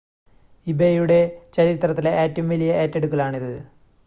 [0.67, 1.19] ഇബേയുടെ
[1.53, 3.53] ചരിത്രത്തിലെ ഏറ്റവും വലിയ ഏറ്റെടുക്കലാണിത്